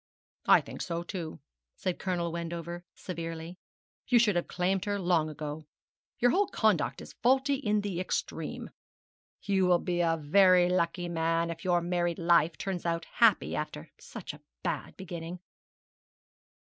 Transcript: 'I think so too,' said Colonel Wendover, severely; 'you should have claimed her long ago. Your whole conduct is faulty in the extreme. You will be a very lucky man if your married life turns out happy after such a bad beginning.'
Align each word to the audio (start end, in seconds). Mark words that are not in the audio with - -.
'I 0.47 0.61
think 0.61 0.81
so 0.81 1.03
too,' 1.03 1.39
said 1.75 1.99
Colonel 1.99 2.31
Wendover, 2.31 2.83
severely; 2.95 3.59
'you 4.07 4.17
should 4.17 4.35
have 4.35 4.47
claimed 4.47 4.85
her 4.85 4.97
long 4.97 5.29
ago. 5.29 5.67
Your 6.17 6.31
whole 6.31 6.47
conduct 6.47 7.03
is 7.03 7.13
faulty 7.21 7.53
in 7.57 7.81
the 7.81 7.99
extreme. 7.99 8.71
You 9.43 9.67
will 9.67 9.77
be 9.77 10.01
a 10.01 10.17
very 10.17 10.69
lucky 10.69 11.07
man 11.07 11.51
if 11.51 11.63
your 11.63 11.81
married 11.81 12.17
life 12.17 12.57
turns 12.57 12.83
out 12.83 13.05
happy 13.21 13.55
after 13.55 13.91
such 13.99 14.33
a 14.33 14.41
bad 14.63 14.97
beginning.' 14.97 15.37